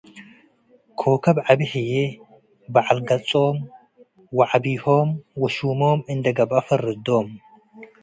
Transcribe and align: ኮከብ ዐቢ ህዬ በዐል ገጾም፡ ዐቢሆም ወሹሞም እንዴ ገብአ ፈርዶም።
ኮከብ 0.99 1.37
ዐቢ 1.47 1.61
ህዬ 1.71 1.91
በዐል 2.73 2.99
ገጾም፡ 3.09 3.55
ዐቢሆም 4.49 5.09
ወሹሞም 5.41 5.99
እንዴ 6.13 6.25
ገብአ 6.37 6.59
ፈርዶም። 6.67 7.27